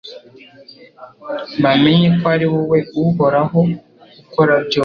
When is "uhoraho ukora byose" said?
3.03-4.79